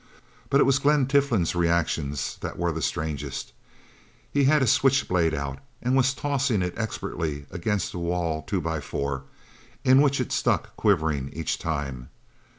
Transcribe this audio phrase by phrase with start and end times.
[0.49, 3.53] But it was Glen Tiflin's reactions that were the strangest.
[4.31, 8.61] He had his switch blade out, and was tossing it expertly against a wall two
[8.61, 9.25] by four,
[9.83, 12.09] in which it stuck quivering each time.